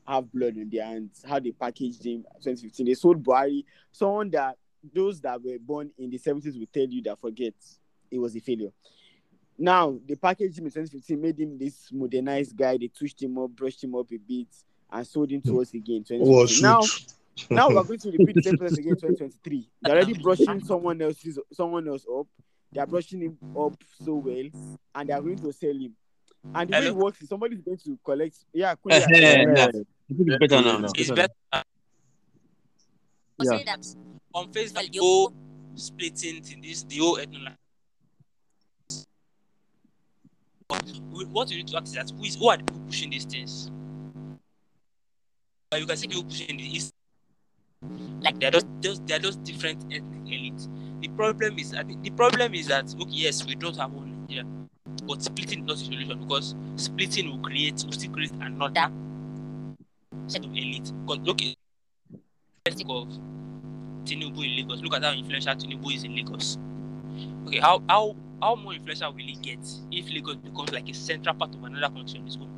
[0.08, 1.22] have blood in their hands.
[1.28, 2.86] How they packaged him 2015.
[2.86, 4.56] They sold Buhari, someone that
[4.94, 7.52] those that were born in the 70s will tell you that forget
[8.10, 8.70] it was a failure.
[9.58, 12.78] Now they packaged him in 2015, made him this modernized guy.
[12.78, 14.46] They touched him up, brushed him up a bit,
[14.90, 15.96] and sold him to us again.
[15.96, 16.62] in 2015.
[16.62, 16.80] now
[17.50, 19.68] now we're going to repeat the same process again in 2023.
[19.82, 22.26] They're already brushing someone else's someone else up.
[22.72, 24.44] They're brushing him up so well,
[24.94, 25.94] and they're going to sell him.
[26.54, 27.04] And the way it Hello?
[27.04, 28.36] works is somebody's going to collect.
[28.52, 29.70] Yeah, Kunle, Eh, yeah.
[30.08, 30.34] Yeah.
[30.34, 30.88] I it's better now.
[30.94, 31.64] It's better better.
[33.40, 33.58] Yeah.
[33.58, 33.86] Say that
[34.34, 35.32] on face value, the whole
[35.74, 37.54] splitting in this, the whole ethno.
[41.30, 43.24] What you need to ask is that who is who are the people pushing these
[43.24, 43.70] things?
[45.70, 46.92] But you can see people pushing the east,
[48.20, 50.68] like they're just, just they're just different ethnic elites.
[51.00, 54.26] The problem is, I think the problem is that okay, yes, we don't have one
[54.28, 54.46] Nigeria,
[55.06, 58.90] but splitting is not a solution because splitting will create, will still create another
[60.28, 60.92] set of elite.
[61.06, 61.56] Because look, at-
[62.66, 63.08] let's think of
[64.04, 64.80] Tinubu in Lagos.
[64.82, 66.58] Look at how influential Tinubu is in Lagos.
[67.46, 69.58] Okay, how how how more influential will he get
[69.90, 72.48] if Lagos becomes like a central part of another country on its own?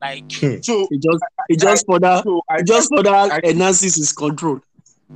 [0.00, 0.56] Like hmm.
[0.62, 4.60] So It just, it just further, so I it just further I- enhances his control.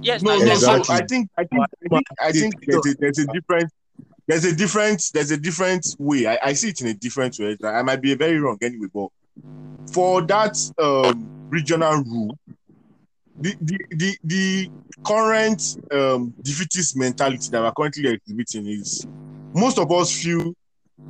[0.01, 0.45] yes, no, no.
[0.45, 3.73] then- So I think I think I think, I think there's a there's a different
[4.27, 6.27] there's a different there's a different way.
[6.27, 7.57] I, I see it in a different way.
[7.65, 9.09] I might be very wrong anyway, but
[9.93, 12.39] for that um, regional rule,
[13.39, 14.71] the the the, the
[15.05, 19.07] current um, defeatist mentality that we're currently exhibiting is
[19.55, 20.55] most of us feel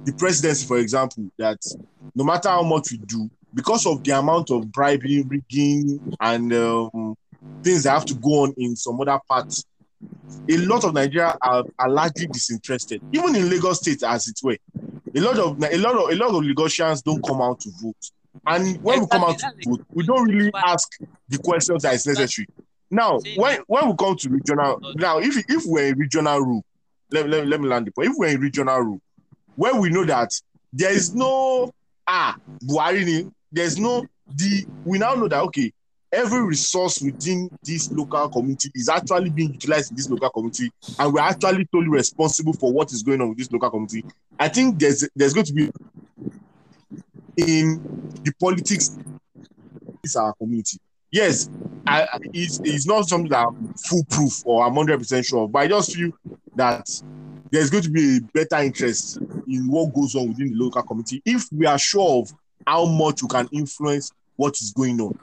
[0.04, 1.58] the presidency, for example, that
[2.14, 7.14] no matter how much we do, because of the amount of bribing, rigging, and um,
[7.62, 9.64] things that have to go on in some other parts,
[10.48, 13.00] a lot of Nigeria are, are largely disinterested.
[13.12, 14.56] Even in Lagos State, as it were,
[15.14, 18.10] a lot of a lot of a lot of Lagosians don't come out to vote.
[18.46, 20.88] And when we come out to vote, we don't really ask
[21.28, 22.48] the questions that is necessary.
[22.90, 26.64] Now, when when we come to regional, now if if we're in regional rule,
[27.10, 28.10] let, let, let me land the point.
[28.10, 29.00] If we're in regional rule,
[29.56, 30.30] where we know that
[30.72, 31.70] there is no
[32.06, 35.72] ah Buhari, ni, there's no the we now know that okay,
[36.12, 41.12] every resource within this local community is actually being utilized in this local community, and
[41.12, 44.04] we're actually totally responsible for what is going on with this local community.
[44.38, 45.70] I think there's there's going to be
[47.36, 47.80] in
[48.22, 48.96] the politics
[50.04, 50.78] is our community.
[51.10, 51.50] Yes,
[51.86, 55.68] I, it's, it's not something that I'm foolproof or I'm 100% sure, of, but I
[55.68, 56.10] just feel
[56.56, 56.88] that
[57.50, 61.22] there's going to be a better interest in what goes on within the local community
[61.26, 62.32] if we are sure of
[62.66, 65.18] how much we can influence what is going on.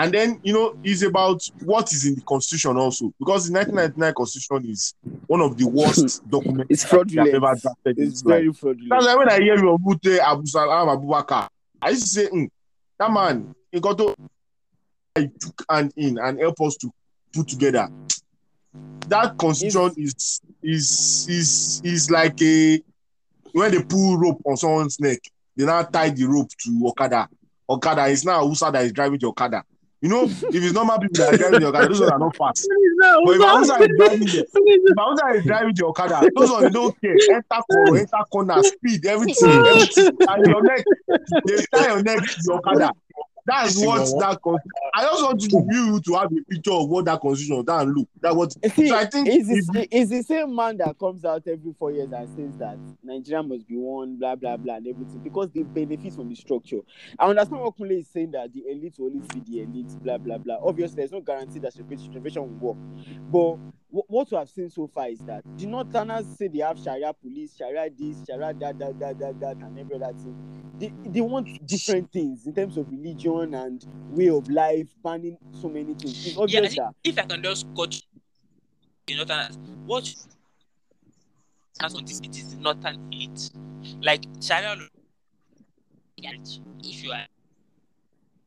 [0.00, 4.14] And then, you know, it's about what is in the constitution also, because the 1999
[4.14, 4.94] constitution is
[5.26, 7.34] one of the worst documents It's that we have fraudulent.
[7.34, 7.98] ever drafted.
[7.98, 8.38] It's this life.
[8.38, 8.88] very fraudulent.
[8.90, 11.48] That's why when I hear you Obute Abdulsalami Abubakar,
[11.82, 12.44] I used to say, "Hmm,
[12.98, 14.14] that man, he got to
[15.18, 16.90] he took hand in and help us to
[17.34, 17.88] put together.
[19.08, 22.80] That constitution is is is is like a
[23.52, 25.18] when they pull rope on someone's neck,
[25.56, 27.28] they now tie the rope to Okada.
[27.68, 29.62] Okada is now Hausa that is driving the Okada.
[30.02, 32.34] You know, if it's normal people that are driving the Okada, those ones are not
[32.34, 32.66] fast.
[33.24, 37.00] But if Hausa is driving the if Hausa is driving the Okada, those ones don't
[37.02, 37.16] care.
[37.30, 40.16] Enter corner, enter corner, speed, everything, everything.
[40.26, 40.84] And your neck,
[41.46, 42.92] they tie your neck to the Okada.
[43.46, 44.58] That's what that con-
[44.94, 47.94] I just want you, you to have a picture of what that constitution that and
[47.94, 48.08] look.
[48.20, 51.24] That what See, so I think it's, if the, it's the same man that comes
[51.24, 54.86] out every four years and says that Nigeria must be one, blah blah blah, and
[54.86, 56.80] everything because they benefit from the structure.
[57.18, 60.18] I understand what Kunle is saying that the elite will always be the elite, blah
[60.18, 60.56] blah blah.
[60.62, 62.78] Obviously, there's no guarantee that the representation will work,
[63.28, 63.56] but
[63.90, 67.12] wh- what we have seen so far is that the Northerners say they have Sharia
[67.14, 70.36] police, Sharia this, Sharia that, that, that, that, that, and every other thing.
[70.80, 75.68] They, they want different things in terms of religion and way of life, banning so
[75.68, 76.26] many things.
[76.26, 78.00] It's yeah, obvious think that if I can just cut
[79.06, 79.52] the northern
[79.86, 80.14] what
[81.78, 83.50] that's what this it is the northern elite.
[84.00, 84.74] Like Sharia
[86.82, 87.26] if you are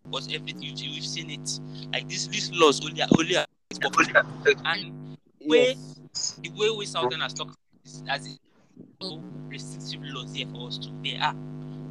[0.09, 1.59] was everything you we've seen it.
[1.91, 3.45] Like this these laws only only are-
[4.65, 6.39] and way yes.
[6.41, 7.53] the way we southerners talk
[7.85, 8.39] is as
[9.49, 11.35] restrictive laws here for us to there are.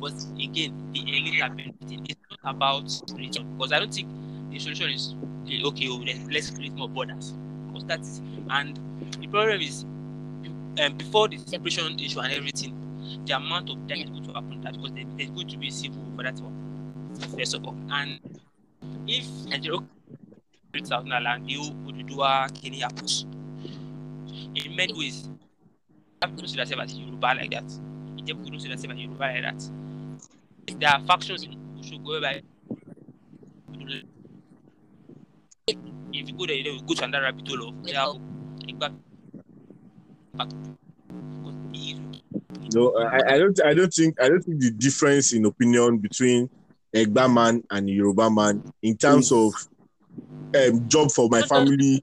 [0.03, 2.05] But again, the are benefiting.
[2.11, 4.09] It's not about religion because I don't think
[4.51, 5.15] the solution is
[5.49, 5.87] eh, okay.
[5.89, 7.35] Oh, let's, create more borders
[7.69, 8.77] because that is and
[9.21, 9.85] the problem is
[10.83, 12.75] um, before the separation issue and everything,
[13.27, 15.71] the amount of death is going to happen that because there, there's going to be
[15.71, 16.63] civil for that one
[17.39, 17.77] first of all.
[17.93, 18.19] And
[19.07, 19.79] if Nigeria
[20.73, 23.25] creates South Nala, the Oduduwa Kenya happens,
[24.57, 25.29] in many ways,
[26.21, 27.65] have to see themselves as Yoruba like that.
[28.17, 29.71] Ijebu don't see themselves as Yoruba like that.
[30.67, 32.43] There are factions in Oshogo by
[36.13, 38.13] if you go there, you go to another rabbit hole of yeah,
[38.69, 38.95] Igba-
[42.75, 43.65] No, I, I don't.
[43.65, 44.21] I don't think.
[44.21, 46.49] I don't think the difference in opinion between
[46.95, 49.53] Egba man and Yoruba man in terms of
[50.57, 52.03] um, job for my family,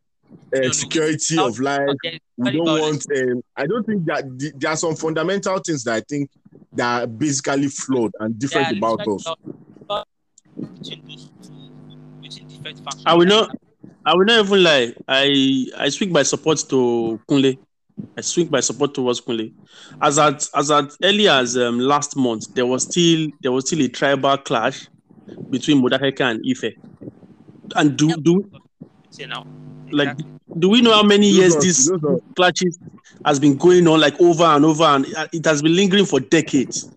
[0.53, 1.87] no, uh, security of life.
[1.89, 3.05] Okay, We don't want.
[3.15, 6.29] Um, I don't think that the, there are some fundamental things that I think
[6.73, 9.25] that are basically flawed and different Yeah, about let's
[9.82, 10.08] about
[10.79, 11.71] between those two,
[12.21, 13.03] between different factions.
[13.05, 13.49] I will not.
[14.05, 14.93] I will not even lie.
[15.08, 17.58] I I speak by support to Kunle.
[18.17, 19.53] I speak by support towards Kunle.
[20.01, 23.82] As at as at early as um, last month, there was still there was still
[23.82, 24.88] a tribal clash
[25.49, 26.73] between Modakeke and Ife.
[27.75, 28.49] And do do
[29.09, 29.45] Say now.
[29.91, 30.15] like
[30.59, 32.77] do we know how many years this those are- clashes
[33.25, 36.89] has been going on like over and over and it has been lingering for decades.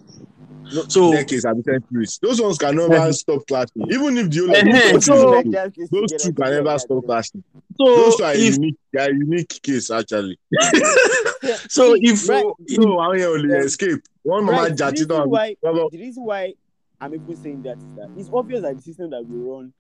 [0.75, 2.19] No, So- decades have been centuries.
[2.23, 3.83] Those ones can never stop clashing.
[3.91, 7.05] Even if the whole of Eh-heh, the country is so- those two can never stop
[7.05, 7.45] clashing.
[7.79, 8.77] So Those two are if unique.
[8.93, 10.39] They are unique case actually.
[11.69, 12.45] so if Right.
[12.69, 14.01] So àwọn yẹn ò lè Um, escape.
[14.23, 16.55] One mama Right, the jati reason why the reason why
[17.01, 19.73] I'm even saying that is that it's obvious that the system that we run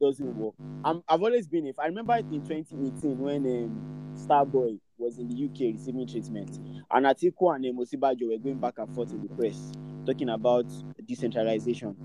[0.00, 0.54] doesn't work.
[0.84, 3.82] I'm, I've always been if I remember it in 2018 when um,
[4.16, 6.58] Starboy was in the UK receiving treatment,
[6.90, 9.72] and Atiku and um, Osinbajo were going back and forth in the press
[10.06, 10.66] talking about
[11.06, 11.96] decentralization.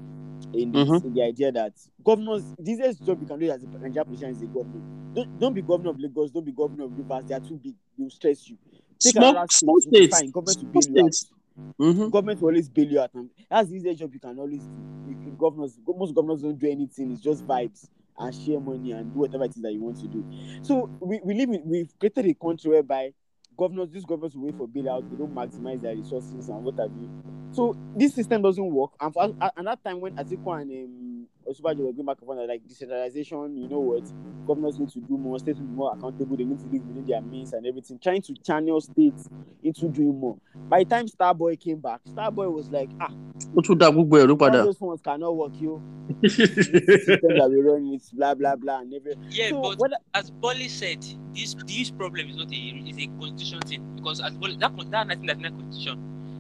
[0.54, 1.06] In, this, Mhm.
[1.06, 1.74] in the idea that
[2.04, 4.82] governors, the easiest job you can do as a Nigerian politician is a governor.
[5.14, 7.26] Don't, don't be governor of Lagos, don't be governor of Rivers.
[7.26, 7.76] They are too big.
[7.98, 8.58] They will stress you.
[9.00, 10.32] Take small small states, fine.
[10.32, 11.32] Government small states.
[11.80, 12.12] Mhm.
[12.12, 13.12] government will always bail you out.
[13.50, 15.32] That's the easiest job you can always do.
[15.38, 17.12] Governors, most governors don't do anything.
[17.12, 17.88] It's just vibes
[18.18, 20.24] and share money and do whatever it is that you want to do.
[20.62, 23.14] So we, we live in we've created a country whereby
[23.58, 25.04] governors, these governors will wait for bailout.
[25.10, 27.10] They don't maximize their resources and what have you.
[27.52, 28.92] So this system doesn't work.
[29.00, 31.11] And for, at, at that time when Atiku and um,
[31.52, 34.04] Osinbajo were going back and forth like decentralization, you know what?
[34.48, 35.38] Governors need to do more.
[35.40, 36.36] States need to be more accountable.
[36.38, 38.00] They need to live within their means and everything.
[38.00, 39.30] Trying to channel states
[39.64, 40.38] into doing more.
[40.70, 43.12] By the time Starboy came back, Starboy was like, ah,
[43.56, 44.64] Ó tún dá gbogbo ẹ̀ ló all padà.
[44.64, 45.82] those ones cannot work, you.
[46.28, 49.24] System that we run, it's blah blah blah and everything.
[49.30, 53.08] Yeah, so but whether, as Bolly said, this this problem is not a is a
[53.20, 55.98] constitution thing because as Bolly that con- that 1999 constitution,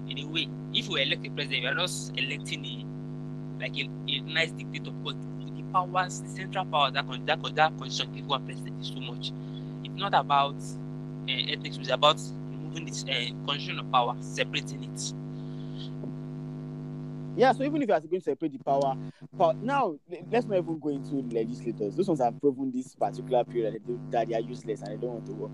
[0.09, 2.85] in a way, if we elect a president, we are not electing a
[3.61, 5.15] like a, a nice dictator because
[5.55, 8.91] the powers, the central powers that con- that, con- that constitution give one president is
[8.91, 9.31] too much.
[9.83, 12.19] It's not about uh, ethics; it's about
[12.49, 15.13] removing this uh, of power, separating it.
[17.37, 18.95] yeah, so even if you are going to separate the power,
[19.37, 19.95] power now
[20.31, 21.95] let's not even go into legislators.
[21.95, 24.97] Those ones have proven this particular period that they, that they are useless and they
[24.97, 25.51] don't want to work.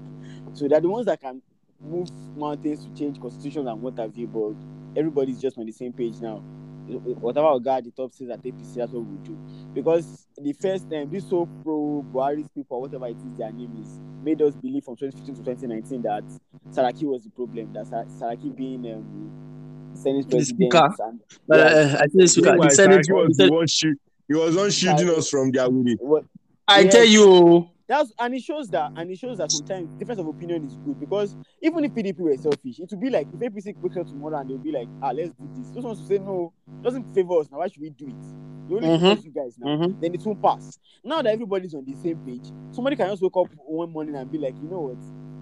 [0.53, 1.41] So they're the ones that can
[1.79, 5.93] move mountains to change constitutions and what have you, but everybody's just on the same
[5.93, 6.41] page now.
[6.87, 9.37] Whatever our guy at the top says at APC, that's what we do.
[9.73, 13.99] Because the first time, this so pro Buhari's people, whatever it is their name is,
[14.23, 16.23] made us believe from 2015 to 2019 that
[16.71, 20.89] Saraki was the problem, that Sa- Saraki being um, Senate The speaker.
[20.99, 21.19] And,
[21.51, 23.97] Uh, yeah, I think the speaker, the Senate, Saraki was the the one shield-
[24.27, 25.97] He was on shielding us from their winning.
[26.67, 26.93] I Yes.
[26.93, 30.65] tell you, That's and it shows that and it shows that sometimes difference of opinion
[30.65, 33.95] is good because even if PDP were selfish, it would be like if APC wakes
[33.97, 35.69] up tomorrow and they'll be like, ah, let's do this.
[35.71, 37.59] Those ones will say no, doesn't favor us now.
[37.59, 38.69] Why should we do it?
[38.69, 39.23] We only Mhm.
[39.23, 39.67] you guys now.
[39.67, 40.01] Mhm.
[40.01, 40.77] Then it won't pass.
[41.03, 44.29] Now that everybody's on the same page, somebody can just wake up one morning and
[44.29, 44.97] be like, you know what?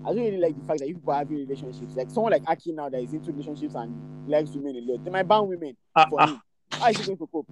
[0.08, 1.96] I don't really like the fact that you people are having relationships.
[1.96, 5.04] Like someone like Aki now that is into relationships and likes women a lot.
[5.04, 6.28] They might ban women Ah, for ah.
[6.28, 6.42] him.
[6.70, 7.48] How is he going to cope?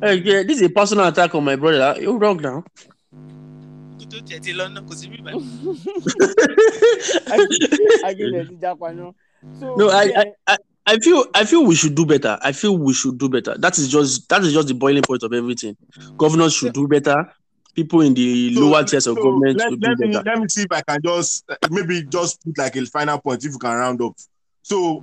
[0.00, 2.00] Hey, yeah, this is a personal attack on my brother.
[2.00, 2.64] You're wrong now.
[4.12, 5.40] Kó tó tiẹ̀ ti lọ náà, kò sí bí báyìí.
[8.04, 9.14] I get it, Japa, no.
[9.76, 10.56] No, I, I, I,
[10.86, 12.38] I feel I feel we should do better.
[12.42, 13.56] I feel we should do better.
[13.58, 15.76] That is just that is just the boiling point of everything.
[16.16, 17.32] Governors should do better.
[17.74, 20.30] People in the So- lower tiers of so government let, should do let me better.
[20.30, 23.52] let me see if I can just maybe just put like a final point if
[23.52, 24.14] you can round up.
[24.62, 25.02] So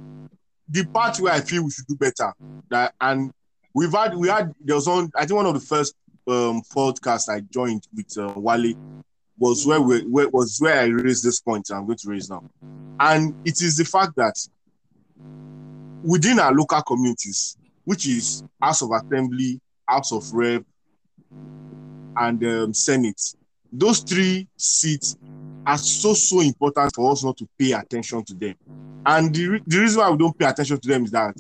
[0.69, 2.31] the part where I feel we should do better
[2.69, 3.31] that and
[3.73, 5.95] we've had we had there was on I think one of the first
[6.29, 8.73] um podcasts I joined with uh, Wale
[9.37, 12.43] was where we where was where I raised this point I'm going to raise now.
[12.99, 14.35] And it is the fact that
[16.03, 20.63] within our local communities, which is House of Assembly, House of Rep,
[22.17, 23.21] and um, Senate,
[23.71, 25.17] those three seats
[25.65, 28.55] are so so important for us not to pay attention to them.
[29.05, 31.33] And the, re- the reason why we don't pay attention to them is that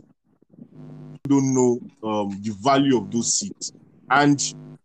[0.57, 3.73] we don't know um, the value of those seats.
[4.09, 4.39] And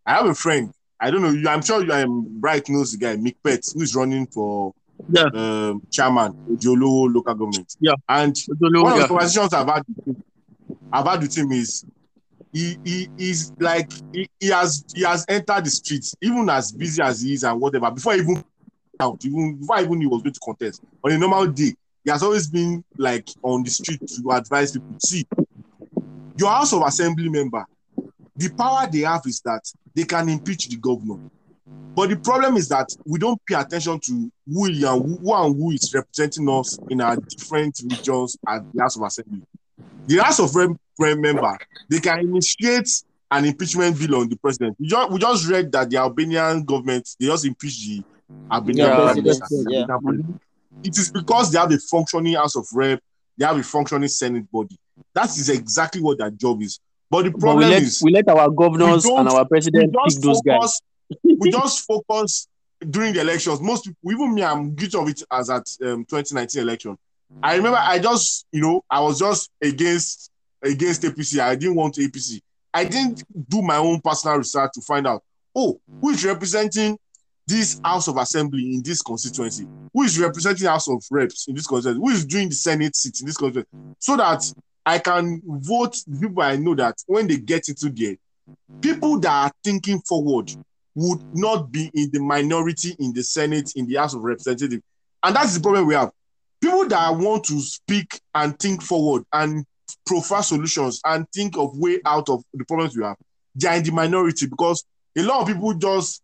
[0.06, 0.72] I have a friend.
[1.00, 1.30] I don't know.
[1.30, 4.72] You, I'm sure you um, Bright knows the guy, Mick Pett, who is running for
[5.12, 5.24] Yeah.
[5.34, 7.74] um, chairman of Jolo local government.
[7.80, 7.94] Yeah.
[8.08, 10.22] And one of the conversations I've had with him,
[10.92, 11.84] I've had with him is
[12.52, 17.02] he he is like he, he has he has entered the streets even as busy
[17.02, 18.42] as he is and whatever before even
[19.00, 21.74] out even before even he was going to contest on a normal day
[22.04, 25.26] he has always been like on the street to advise people see
[26.38, 27.64] your house of assembly member
[28.36, 29.62] the power they have is that
[29.94, 31.16] they can impeach the governor
[31.96, 35.70] but the problem is that we don't pay attention to who and who, and who
[35.70, 39.42] is representing us in our different regions at the house of assembly
[40.06, 41.56] the house of rep member
[41.88, 42.88] they can initiate
[43.30, 44.76] an impeachment bill on the president.
[44.78, 48.02] We just, we just read that the Albanian government they just impeached the
[48.50, 49.86] Albanian Yeah, president, yeah.
[50.84, 53.00] It is because they have a functioning house of rep,
[53.36, 54.78] they have a functioning senate body.
[55.14, 56.78] That is exactly what their job is.
[57.14, 60.20] But the But we problem let is we let our governors and our president pick
[60.20, 60.80] those guys.
[61.22, 62.48] we just focus
[62.90, 63.60] during the elections.
[63.60, 66.98] Most people, even me, I'm guilty of it as at um, 2019 election.
[67.40, 71.38] I remember I just, you know, I was just against against APC.
[71.38, 72.40] I didn't want APC.
[72.72, 75.22] I didn't do my own personal research to find out,
[75.54, 76.98] oh, who is representing
[77.46, 79.68] this House of Assembly in this constituency?
[79.92, 82.04] Who is representing House of Reps in this constituency?
[82.04, 83.68] Who is doing the Senate seat in this constituency?
[84.00, 84.52] So that
[84.86, 88.16] I can vote people I know that when they get into there,
[88.80, 90.50] people that are thinking forward
[90.94, 94.82] would not be in the minority in the Senate, in the House of Representatives.
[95.22, 96.10] And that's the problem we have.
[96.60, 99.64] People that want to speak and think forward and
[100.06, 103.16] profile solutions and think of way out of the problems we have,
[103.54, 104.84] they are in the minority because
[105.16, 106.22] a lot of people just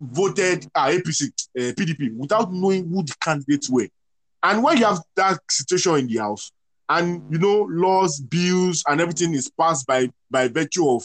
[0.00, 3.88] voted uh, APC, uh, PDP, without knowing who the candidates were.
[4.42, 6.50] And when you have that situation in the House,
[6.88, 11.04] and you know, laws, bills, and everything is passed by by virtue of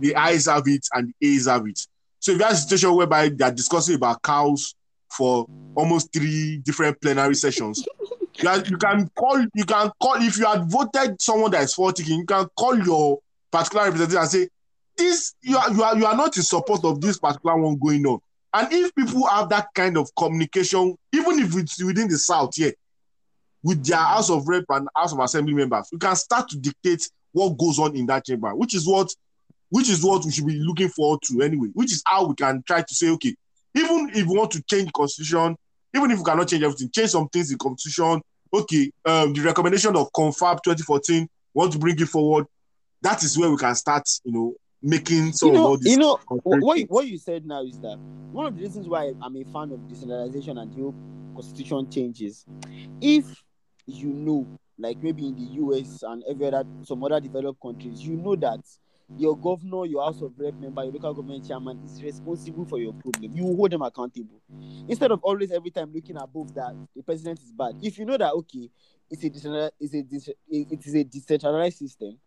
[0.00, 1.86] the ayes have it and the A's have it.
[2.18, 4.74] So if you have a situation whereby they are discussing about cows
[5.10, 7.84] for almost three different plenary sessions,
[8.38, 11.74] you, are, you can call, you can call, if you had voted someone that is
[11.74, 13.18] faulty, you can call your
[13.50, 14.48] particular representative and say,
[14.96, 18.04] this, you are, you are, you are not in support of this particular one going
[18.06, 18.18] on.
[18.54, 22.72] And if people have that kind of communication, even if it's within the South here,
[23.62, 27.08] with their House of Rep and House of Assembly members, we can start to dictate
[27.32, 29.08] what goes on in that chamber, which is what
[29.70, 32.62] which is what we should be looking forward to anyway, which is how we can
[32.66, 33.34] try to say, okay,
[33.74, 35.56] even if we want to change the constitution,
[35.96, 38.20] even if we cannot change everything, change some things in constitution,
[38.52, 42.44] okay, um, the recommendation of Confab 2014, want to bring it forward,
[43.00, 46.18] that is where we can start, you know, making some you of know, you know
[46.28, 47.96] what you, what you said now is that
[48.32, 50.94] one of the reasons why I'm a fan of decentralization and the whole
[51.34, 52.44] constitution changes.
[53.00, 53.42] If
[53.86, 54.46] you know,
[54.78, 58.60] like maybe in the US and every other some other developed countries, you know that
[59.18, 62.94] your governor, your house of rep member, your local government chairman is responsible for your
[62.94, 63.32] problem.
[63.34, 64.40] You hold them accountable
[64.88, 67.76] instead of always every time looking above that the president is bad.
[67.82, 68.70] If you know that okay,
[69.10, 72.18] it's a it's a it is a decentralized system.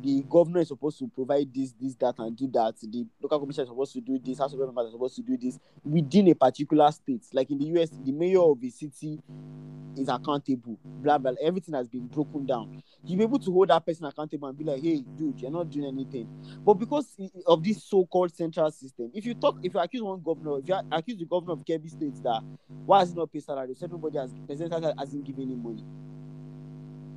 [0.00, 2.74] The governor is supposed to provide this, this, that, and do that.
[2.80, 4.38] The local commission is supposed to do this.
[4.38, 7.24] House of members are supposed to do this within a particular state.
[7.32, 9.20] Like in the US, the mayor of a city
[9.96, 10.78] is accountable.
[10.84, 11.32] Blah blah.
[11.42, 12.80] Everything has been broken down.
[13.04, 15.68] You'll be able to hold that person accountable and be like, "Hey, dude, you're not
[15.68, 16.28] doing anything."
[16.64, 20.58] But because of this so-called central system, if you talk, if you accuse one governor,
[20.58, 22.42] if you accuse the governor of Kebbi State that
[22.86, 25.84] why has he not paid salary, so nobody has president has- hasn't given him money.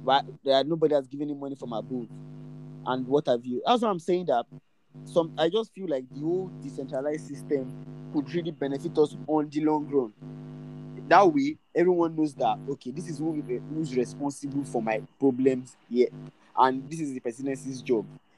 [0.04, 2.08] Why there nobody has given him money for my above,
[2.86, 3.62] and what have you?
[3.66, 4.45] That's why I'm saying that.
[5.06, 7.74] Some I just feel like the whole decentralized system
[8.14, 10.14] could really benefit us on the long run.
[11.08, 13.41] That way, everyone knows that okay, this is who
[13.74, 16.10] who's responsible for my problems here,
[16.58, 18.06] and this is the presidency's job.